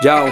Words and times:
Yao. 0.00 0.26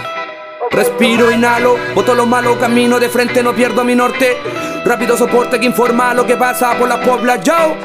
Respiro, 0.71 1.29
inhalo, 1.29 1.77
boto 1.93 2.13
lo 2.13 2.25
malo, 2.25 2.57
camino 2.57 2.99
de 2.99 3.09
frente, 3.09 3.43
no 3.43 3.53
pierdo 3.53 3.83
mi 3.83 3.95
norte. 3.95 4.37
Rápido 4.85 5.17
soporte 5.17 5.59
que 5.59 5.65
informa 5.65 6.13
lo 6.13 6.25
que 6.25 6.37
pasa 6.37 6.77
por 6.77 6.87
la 6.87 7.01
pobla, 7.01 7.35
yo. 7.41 7.75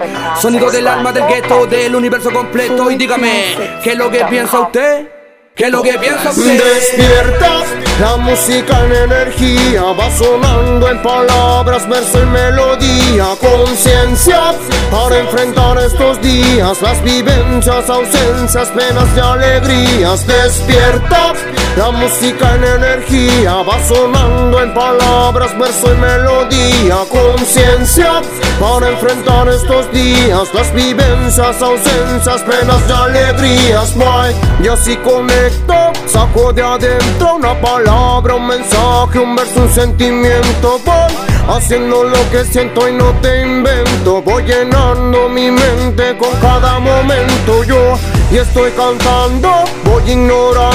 Sonido 0.40 0.70
del 0.70 0.86
alma 0.86 1.12
del 1.12 1.26
gueto, 1.26 1.66
del 1.66 1.94
universo 1.96 2.30
completo. 2.32 2.88
Y 2.90 2.96
dígame, 2.96 3.80
¿qué 3.82 3.92
es 3.92 3.98
lo 3.98 4.10
que 4.10 4.24
piensa 4.26 4.60
usted? 4.60 5.08
¿Qué 5.54 5.64
es 5.64 5.70
lo 5.70 5.82
que 5.82 5.92
piensa 5.98 6.30
usted? 6.30 6.64
Despiertas, 6.64 7.64
la 8.00 8.16
música 8.16 8.86
en 8.86 8.92
energía 8.92 9.82
va 9.82 10.10
sonando 10.10 10.88
en 10.88 11.02
palabras, 11.02 11.86
verso 11.88 12.22
y 12.22 12.26
melodía. 12.26 13.26
Conciencia 13.38 14.54
para 14.90 15.18
enfrentar 15.18 15.76
estos 15.76 16.22
días, 16.22 16.80
las 16.80 17.04
vivencias, 17.04 17.90
ausencias, 17.90 18.70
penas 18.70 19.08
y 19.14 19.20
alegrías. 19.20 20.26
Despiertas, 20.26 21.36
la 21.76 21.90
música 21.90 22.54
en 22.54 22.64
energía 22.64 23.54
va 23.62 23.82
sonando 23.84 24.62
en 24.62 24.74
palabras, 24.74 25.56
verso 25.58 25.92
y 25.92 25.96
melodía. 25.98 26.96
Conciencia 27.10 28.20
para 28.60 28.90
enfrentar 28.90 29.48
estos 29.48 29.90
días, 29.92 30.52
las 30.54 30.72
vivencias, 30.74 31.62
ausencias, 31.62 32.42
penas 32.42 32.82
y 32.88 32.92
alegrías. 32.92 33.94
Boy, 33.96 34.34
yo 34.62 34.76
sí 34.76 34.96
conecto 34.96 35.74
Saco 36.06 36.52
de 36.52 36.62
adentro 36.62 37.36
una 37.36 37.58
palabra, 37.60 38.34
un 38.34 38.46
mensaje, 38.46 39.18
un 39.18 39.34
verso, 39.34 39.62
un 39.62 39.68
sentimiento 39.70 40.78
Voy 40.84 41.56
haciendo 41.56 42.04
lo 42.04 42.30
que 42.30 42.44
siento 42.44 42.88
y 42.88 42.92
no 42.92 43.12
te 43.20 43.42
invento 43.42 44.22
Voy 44.22 44.42
llenando 44.44 45.28
mi 45.28 45.50
mente 45.50 46.16
con 46.18 46.30
cada 46.40 46.78
momento 46.78 47.64
Yo 47.64 47.98
y 48.32 48.38
estoy 48.38 48.70
cantando, 48.70 49.50
voy 49.84 50.10
ignorando 50.10 50.71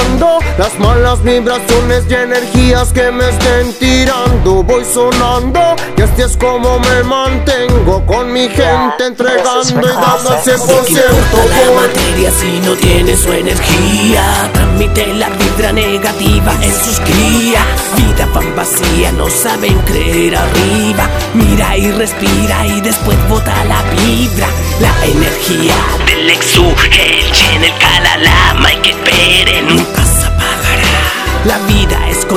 las 0.58 0.76
malas 0.80 1.22
vibraciones 1.22 2.04
y 2.10 2.14
energías 2.14 2.92
que 2.92 3.12
me 3.12 3.28
estén 3.28 3.72
tirando. 3.74 4.64
Voy 4.64 4.84
sonando 4.84 5.76
y 5.96 6.02
así 6.02 6.22
es 6.22 6.36
como 6.36 6.80
me 6.80 7.02
mantengo 7.04 8.04
con 8.06 8.32
mi 8.32 8.48
gente 8.48 9.06
entregando 9.06 9.68
y 9.68 9.72
dando 9.72 10.30
al 10.30 10.42
100%. 10.42 11.00
la 11.48 11.80
materia 11.80 12.30
si 12.32 12.58
no 12.66 12.74
tiene 12.74 13.16
su 13.16 13.32
energía? 13.32 14.50
Transmite 14.52 15.14
la 15.14 15.28
vibra 15.30 15.72
negativa 15.72 16.52
en 16.60 16.74
sus 16.74 16.98
crías. 17.00 17.64
Vida 17.96 18.26
pan 18.34 18.56
vacía, 18.56 19.12
no 19.12 19.30
saben 19.30 19.78
creer 19.82 20.36
arriba. 20.36 21.08
Mira 21.34 21.76
y 21.76 21.92
respira 21.92 22.66
y 22.66 22.80
después 22.80 23.16
bota 23.28 23.64
la 23.64 23.82
vibra. 23.92 24.48
La 24.80 25.06
energía 25.06 25.74
del 26.06 26.30
exu, 26.30 26.64
el 26.64 27.78
calalama 27.78 28.72
y 28.72 28.76
que 28.82 28.90
espere 28.90 29.62
nunca 29.62 30.04
se 30.04 30.07
apagará. 30.07 30.07
La 30.07 30.07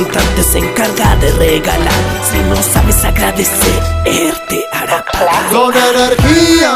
constante, 0.04 0.42
se 0.42 0.58
encarga 0.58 1.16
de 1.16 1.32
regalar. 1.32 1.92
Si 2.30 2.38
no 2.48 2.56
sabes 2.56 3.04
agradecer, 3.04 3.82
te 4.48 4.64
hará 4.72 5.04
pagar. 5.04 5.50
Son 5.50 5.74
energías 5.74 6.72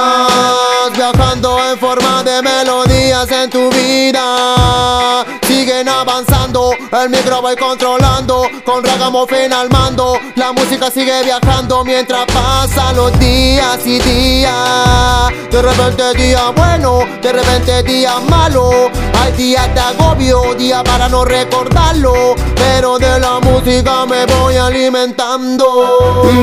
viajando 0.95 1.59
en 1.71 1.79
forma 1.79 2.23
de 2.23 2.43
melodías 2.43 3.31
en 3.31 3.51
tu 3.51 3.71
vida. 3.71 5.25
Siguen 5.47 5.89
avanzando, 5.89 6.36
el 6.57 7.11
micro 7.11 7.43
voy 7.43 7.55
controlando, 7.57 8.49
con 8.65 8.83
ragamuffin 8.83 9.53
al 9.53 9.69
mando. 9.71 10.19
La 10.37 10.53
música 10.53 10.91
sigue 10.91 11.23
viajando 11.23 11.85
mientras 11.85 12.25
pasan 12.27 12.97
los 12.97 13.19
días 13.19 13.79
y 13.85 13.99
días. 13.99 15.33
De 15.51 15.61
repente 15.61 16.15
día 16.15 16.51
bueno, 16.57 17.01
de 17.21 17.33
repente 17.33 17.83
día 17.83 18.19
malo. 18.31 18.91
Hay 19.21 19.33
días 19.33 19.75
de 19.75 19.81
agobio, 19.81 20.55
día 20.55 20.83
para 20.83 21.09
no 21.09 21.25
recordarlo. 21.25 22.35
Pero 22.55 22.99
de 22.99 23.21
la 23.21 23.39
música 23.41 24.07
me 24.07 24.25
voy 24.27 24.57
alimentando. 24.57 25.67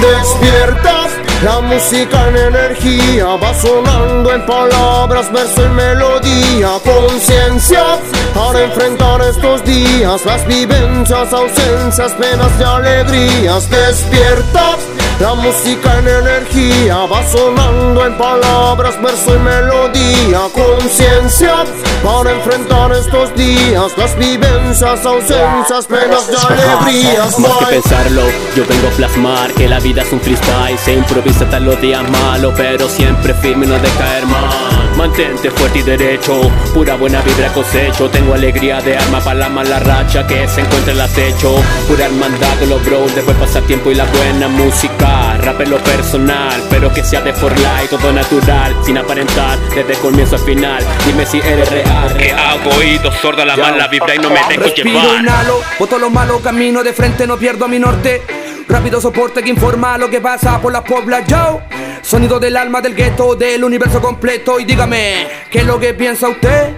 Despiertas, 0.01 1.11
la 1.43 1.59
música 1.61 2.29
en 2.29 2.37
energía 2.37 3.25
va 3.35 3.53
sonando 3.53 4.31
en 4.31 4.45
palabras, 4.45 5.31
verso 5.31 5.65
y 5.65 5.69
melodía. 5.69 6.69
Conciencia 6.83 7.99
para 8.33 8.63
enfrentar 8.63 9.21
estos 9.21 9.63
días, 9.63 10.02
las 10.03 10.45
vivencias, 10.47 11.31
ausencias, 11.31 12.11
penas 12.13 12.51
y 12.59 12.63
alegrías. 12.63 13.69
Despiertas. 13.69 14.79
La 15.19 15.33
música 15.35 15.99
en 15.99 16.07
energía 16.07 16.97
va 17.05 17.25
sonando 17.25 18.05
en 18.05 18.17
palabras, 18.17 19.01
verso 19.01 19.35
y 19.35 19.39
melodía. 19.39 20.41
Conciencia 20.53 21.63
para 22.03 22.31
enfrentar 22.31 22.91
estos 22.91 23.33
días, 23.35 23.97
las 23.97 24.17
vivencias, 24.17 25.05
ausencias, 25.05 25.85
penas 25.87 26.29
y 26.29 26.53
alegrías. 26.53 27.39
Más 27.39 27.57
que 27.59 27.65
pensarlo, 27.65 28.23
yo 28.55 28.65
vengo 28.67 28.87
a 28.87 28.91
plasmar 28.91 29.53
que 29.53 29.69
la 29.69 29.79
vida 29.79 30.01
es 30.01 30.11
un 30.11 30.19
freestyle. 30.19 30.77
Se 30.77 30.93
improvisa 30.93 31.45
hasta 31.45 31.59
los 31.61 31.79
días 31.79 32.03
malos, 32.09 32.53
pero 32.57 32.89
siempre 32.89 33.33
firme 33.35 33.65
no 33.65 33.75
de 33.75 33.89
caer 33.91 34.25
mal. 34.25 34.82
Mantente 34.97 35.49
fuerte 35.51 35.79
y 35.79 35.81
derecho, 35.81 36.39
pura 36.73 36.95
buena 36.95 37.21
vibra 37.21 37.47
cosecho. 37.51 38.09
Tengo 38.09 38.33
alegría 38.35 38.79
de 38.79 38.95
alma 38.95 39.19
para 39.19 39.39
la 39.39 39.49
mala 39.49 39.79
racha 39.79 40.25
que 40.27 40.47
se 40.47 40.61
encuentra 40.61 40.93
el 40.93 41.01
acecho. 41.01 41.55
Pura 41.87 42.05
hermandad 42.05 42.57
con 42.59 42.69
los 42.69 42.85
bros, 42.85 43.13
después 43.15 43.35
pasar 43.37 43.63
tiempo 43.63 43.91
y 43.91 43.95
la 43.95 44.05
buena 44.05 44.47
música. 44.47 45.37
Rap 45.39 45.61
en 45.61 45.71
lo 45.71 45.77
personal, 45.79 46.61
pero 46.69 46.93
que 46.93 47.03
sea 47.03 47.21
de 47.21 47.33
for 47.33 47.51
life, 47.57 47.87
todo 47.89 48.13
natural, 48.13 48.75
sin 48.85 48.97
aparentar, 48.97 49.57
desde 49.75 49.95
comienzo 49.95 50.35
al 50.35 50.41
final. 50.41 50.83
Dime 51.05 51.25
si 51.25 51.39
eres 51.39 51.69
real. 51.69 52.15
Que 52.17 52.31
hago 52.31 52.69
oído 52.77 53.11
sordo 53.21 53.43
la 53.43 53.57
mala 53.57 53.87
vibra 53.87 54.15
y 54.15 54.19
no 54.19 54.29
me 54.29 54.39
dejo 54.47 54.63
Respiro, 54.63 54.89
llevar. 55.01 55.19
inhalo, 55.21 55.59
boto 55.79 55.97
lo 55.97 56.09
malo, 56.11 56.39
camino 56.39 56.83
de 56.83 56.93
frente, 56.93 57.25
no 57.27 57.37
pierdo 57.37 57.67
mi 57.67 57.79
norte. 57.79 58.21
Rápido 58.67 59.01
soporte 59.01 59.43
que 59.43 59.49
informa 59.49 59.97
lo 59.97 60.09
que 60.09 60.21
pasa 60.21 60.59
por 60.61 60.71
las 60.71 60.83
poblas, 60.83 61.27
yo. 61.27 61.61
Sonido 62.01 62.39
del 62.39 62.57
alma 62.57 62.81
del 62.81 62.95
gueto, 62.95 63.35
del 63.35 63.63
universo 63.63 64.01
completo. 64.01 64.59
Y 64.59 64.65
dígame, 64.65 65.27
¿qué 65.51 65.59
es 65.59 65.65
lo 65.65 65.79
que 65.79 65.93
piensa 65.93 66.29
usted? 66.29 66.73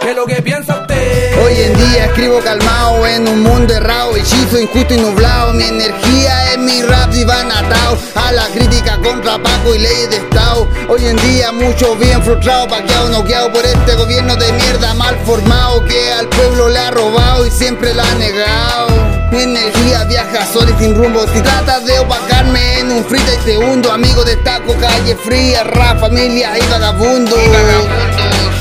¿Qué 0.00 0.10
es 0.10 0.16
lo 0.16 0.26
que 0.26 0.42
piensa 0.42 0.80
usted? 0.80 1.44
Hoy 1.44 1.54
en 1.60 1.76
día 1.76 2.06
escribo 2.06 2.38
calmado 2.40 3.06
en 3.06 3.28
un 3.28 3.42
mundo 3.42 3.74
errado, 3.74 4.16
hechizo 4.16 4.60
injusto 4.60 4.94
y 4.94 4.98
nublado. 4.98 5.52
Mi 5.52 5.64
energía 5.64 6.52
es 6.52 6.58
mi 6.58 6.82
rap 6.82 7.12
y 7.14 7.24
van 7.24 7.50
atado 7.50 7.98
a 8.14 8.32
la 8.32 8.46
crítica 8.48 8.98
contra 9.02 9.42
Paco 9.42 9.74
y 9.74 9.78
ley 9.78 10.06
de 10.10 10.16
Estado. 10.16 10.68
Hoy 10.88 11.06
en 11.06 11.16
día 11.16 11.52
muchos 11.52 11.98
bien 11.98 12.22
frustrados, 12.22 12.68
paqueados, 12.68 13.10
noqueados 13.10 13.50
por 13.50 13.64
este 13.64 13.94
gobierno 13.94 14.36
de 14.36 14.52
mierda 14.52 14.94
mal 14.94 15.16
formado 15.24 15.84
que 15.84 16.12
al 16.12 16.28
pueblo 16.28 16.68
le 16.68 16.78
ha 16.78 16.90
robado 16.90 17.46
y 17.46 17.50
siempre 17.50 17.94
la 17.94 18.02
ha 18.02 18.14
negado. 18.14 19.07
Mi 19.38 19.44
energía 19.44 20.02
viaja 20.02 20.44
sola 20.52 20.68
y 20.76 20.82
sin 20.82 20.96
rumbo. 20.96 21.24
Si 21.32 21.40
tratas 21.40 21.86
de 21.86 21.96
opacarme 22.00 22.80
en 22.80 22.90
un 22.90 23.04
frita 23.04 23.32
y 23.34 23.36
te 23.44 23.56
hundo, 23.56 23.92
amigo 23.92 24.24
de 24.24 24.34
taco, 24.34 24.74
calle 24.80 25.14
fría, 25.14 25.62
rap, 25.62 26.00
familia 26.00 26.58
y 26.58 26.68
vagabundo. 26.68 27.36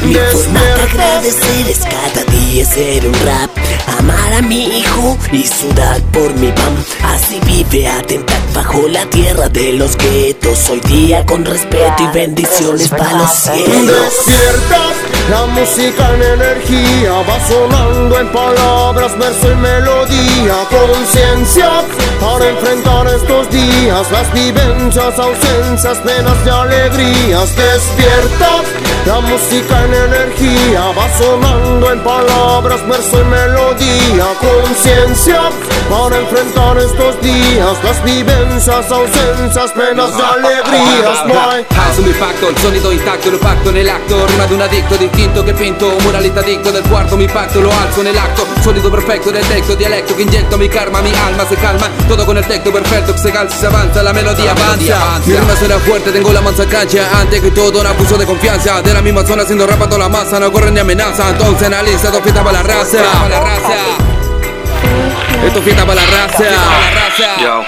Mi 0.04 0.14
forma 0.14 0.62
de 0.62 0.82
agradecer 0.84 1.68
es 1.68 1.80
cada 1.80 2.24
día 2.32 2.64
ser 2.64 3.08
un 3.08 3.14
rap. 3.26 3.50
Amar 3.98 4.34
a 4.34 4.42
mi 4.44 4.66
hijo 4.78 5.18
y 5.32 5.48
sudar 5.48 6.00
por 6.14 6.32
mi 6.36 6.52
pam. 6.52 6.76
Así 7.06 7.40
vive 7.44 7.88
atentar 7.88 8.40
bajo 8.54 8.88
la 8.88 9.04
tierra 9.10 9.50
de 9.50 9.74
los 9.74 9.98
guetos. 9.98 10.70
Hoy 10.70 10.80
día 10.82 11.26
con 11.26 11.44
respeto 11.44 12.04
y 12.04 12.08
bendiciones 12.14 12.90
para 12.90 13.14
los 13.14 13.32
cielos. 13.32 14.12
Despiertas, 14.28 15.17
la 15.30 15.46
música 15.48 16.14
en 16.14 16.22
energía 16.22 17.12
va 17.28 17.48
sonando 17.48 18.20
en 18.20 18.28
palabras, 18.32 19.18
verso 19.18 19.52
y 19.52 19.56
melodía. 19.56 20.56
Conciencia 20.70 21.70
para 22.22 22.50
enfrentar 22.50 23.08
estos 23.08 23.50
días, 23.50 24.10
las 24.12 24.34
vivencias, 24.34 25.20
ausencias, 25.20 25.98
penas 26.00 26.38
y 26.46 26.50
alegrías. 26.50 27.56
Despiertas, 27.56 28.64
la 29.06 29.20
música 29.20 29.86
en 29.86 29.94
energía 29.94 30.82
va 30.98 31.18
sonando 31.18 31.92
en 31.92 32.00
palabras, 32.04 32.88
verso 32.88 33.22
y 33.22 33.26
melodía. 33.26 34.26
Conciencia 34.40 35.42
para 35.90 36.18
enfrentar 36.20 36.78
estos 36.78 37.22
días, 37.22 37.84
las 37.84 38.04
vivencias, 38.04 38.92
ausencias, 38.92 39.72
penas 39.72 40.12
y 40.18 40.22
alegrías. 40.22 41.26
Boy. 41.98 42.08
House 42.08 42.08
mi 42.08 42.14
pacto, 42.14 42.50
el 42.50 42.58
sonido 42.58 42.92
intacto, 42.92 43.32
lo 43.32 43.40
pacto 43.40 43.70
en 43.70 43.78
el 43.78 43.90
acto 43.90 44.26
Rima 44.28 44.46
de 44.46 44.56
un 44.56 44.62
adicto 44.62 44.98
distinto 44.98 45.44
que 45.44 45.54
pinto 45.54 45.98
Muralista 46.04 46.42
adicto 46.42 46.72
del 46.72 46.84
cuarto, 46.84 47.18
mi 47.18 47.28
pacto 47.28 47.62
lo 47.62 47.72
alzo 47.72 48.02
en 48.02 48.08
el 48.08 48.18
acto 48.18 48.46
Sonido 48.64 48.92
perfecto 48.92 49.32
del 49.32 49.46
texto, 49.46 49.76
dialecto 49.76 50.16
que 50.16 50.24
inyecto 50.24 50.58
mi 50.58 50.70
karma 50.70 51.02
Mi 51.02 51.14
alma 51.14 51.46
se 51.48 51.56
calma, 51.56 51.90
todo 52.08 52.26
con 52.26 52.38
el 52.38 52.46
texto 52.46 52.72
perfecto 52.72 53.14
Que 53.14 53.20
se 53.20 53.32
calza, 53.32 53.58
se 53.58 53.68
avanza, 53.68 54.04
la 54.04 54.14
melodía 54.14 54.52
avanza. 54.52 55.20
Mi 55.26 55.36
rima 55.36 55.56
suena 55.56 55.80
fuerte, 55.80 56.12
tengo 56.12 56.32
la 56.32 56.42
mansa 56.42 56.66
cancha 56.66 57.10
Antes 57.20 57.42
que 57.42 57.52
todo 57.52 57.80
un 57.80 57.88
abuso 57.88 58.18
de 58.18 58.26
confianza. 58.26 58.82
De 58.82 58.94
la 58.94 59.02
misma 59.02 59.26
zona 59.26 59.44
haciendo 59.44 59.66
rap 59.66 59.82
a 59.82 59.86
toda 59.86 60.00
la 60.00 60.10
masa 60.10 60.40
No 60.40 60.52
corren 60.52 60.74
ni 60.74 60.80
amenaza, 60.80 61.30
entonces 61.30 61.68
analiza 61.68 62.12
Dos 62.12 62.22
fiestas 62.22 62.44
para 62.44 62.64
la 62.64 62.64
raza 62.64 64.17
Esto 65.46 65.62
fiesta 65.62 65.86
para 65.86 66.02
la 66.02 66.08
raza 66.08 67.38
Yo. 67.40 67.64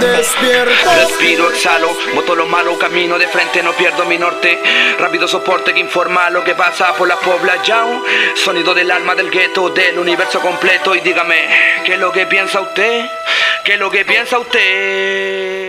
Despierto. 0.00 0.90
Respiro, 0.94 1.50
exhalo, 1.50 1.96
voto 2.14 2.34
lo 2.34 2.46
malo, 2.46 2.78
camino 2.78 3.18
de 3.18 3.26
frente, 3.26 3.62
no 3.62 3.72
pierdo 3.72 4.04
mi 4.04 4.16
norte. 4.16 4.62
Rápido 4.98 5.26
soporte 5.26 5.74
que 5.74 5.80
informa 5.80 6.30
lo 6.30 6.44
que 6.44 6.54
pasa 6.54 6.94
por 6.94 7.08
la 7.08 7.16
población. 7.16 8.02
Sonido 8.34 8.74
del 8.74 8.90
alma 8.90 9.14
del 9.14 9.30
gueto, 9.30 9.70
del 9.70 9.98
universo 9.98 10.40
completo. 10.40 10.94
Y 10.94 11.00
dígame, 11.00 11.48
¿qué 11.84 11.94
es 11.94 11.98
lo 11.98 12.12
que 12.12 12.26
piensa 12.26 12.60
usted? 12.60 13.06
¿Qué 13.64 13.74
es 13.74 13.78
lo 13.78 13.90
que 13.90 14.04
piensa 14.04 14.38
usted? 14.38 15.61